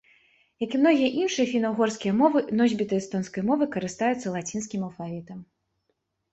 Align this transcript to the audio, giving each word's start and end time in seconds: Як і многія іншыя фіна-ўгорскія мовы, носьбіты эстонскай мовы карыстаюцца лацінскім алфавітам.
Як 0.63 0.71
і 0.77 0.79
многія 0.83 1.09
іншыя 1.25 1.47
фіна-ўгорскія 1.51 2.15
мовы, 2.23 2.43
носьбіты 2.61 2.93
эстонскай 3.03 3.47
мовы 3.53 3.63
карыстаюцца 3.79 4.35
лацінскім 4.39 4.81
алфавітам. 4.91 5.49